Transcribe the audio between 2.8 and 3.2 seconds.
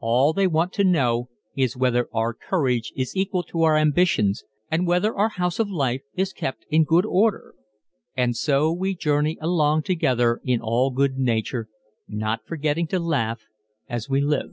is